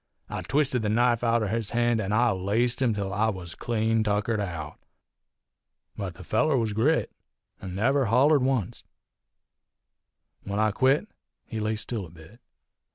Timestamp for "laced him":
2.31-2.91